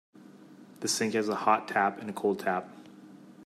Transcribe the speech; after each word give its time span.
The 0.79 0.87
sink 0.87 1.13
has 1.13 1.29
a 1.29 1.35
hot 1.35 1.67
tap 1.67 1.99
and 2.01 2.09
a 2.09 2.13
cold 2.13 2.39
tap 2.39 2.67